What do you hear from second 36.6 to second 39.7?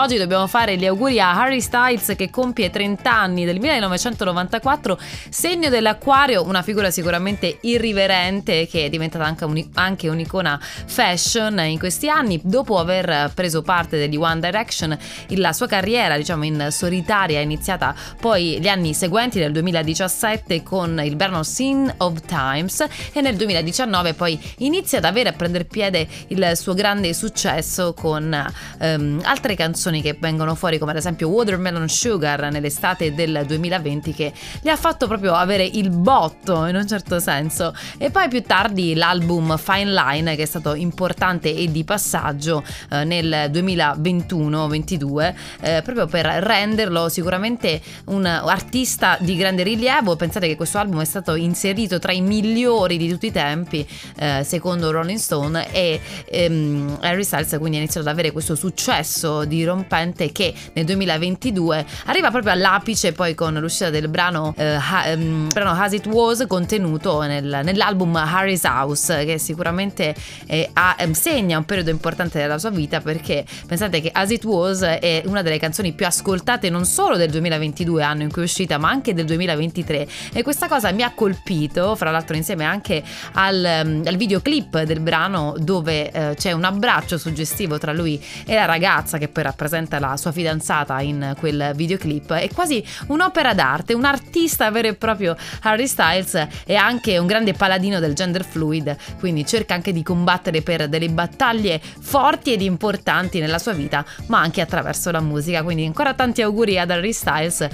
in un certo senso. E poi più tardi l'album